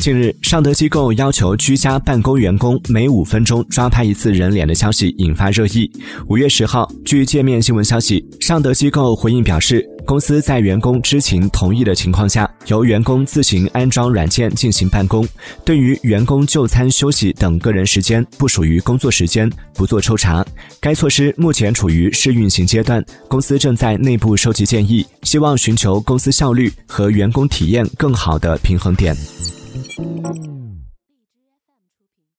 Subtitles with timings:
[0.00, 5.90] 近日，尚德机构要求居家办公员工每五分钟抓拍一次人脸的消息引发热议。
[6.26, 15.28] 五月十号，据界面新闻消息，尚德机构回应表示，公司在员工知情同意的情况下，由员工自行安装软件进行办公。
[15.66, 20.42] 对于员工就餐、休息等个人时间不属于工作时间，不做抽查。
[20.80, 29.14] 该措施目前处于试运行阶段，公司正在内部收集建议，希望寻求公司效率和员工体验更好的平衡点。
[29.72, 30.89] Thank you.